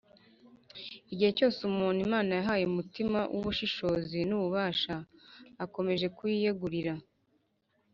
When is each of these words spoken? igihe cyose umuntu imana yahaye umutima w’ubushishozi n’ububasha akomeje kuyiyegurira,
igihe 1.11 1.31
cyose 1.37 1.59
umuntu 1.69 1.99
imana 2.07 2.29
yahaye 2.39 2.63
umutima 2.67 3.19
w’ubushishozi 3.33 4.19
n’ububasha 4.29 4.95
akomeje 5.65 6.05
kuyiyegurira, 6.17 6.93